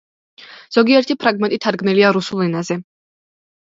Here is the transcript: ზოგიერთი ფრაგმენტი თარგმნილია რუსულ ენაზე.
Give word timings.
ზოგიერთი 0.77 1.17
ფრაგმენტი 1.25 1.61
თარგმნილია 1.67 2.11
რუსულ 2.19 2.45
ენაზე. 2.47 2.79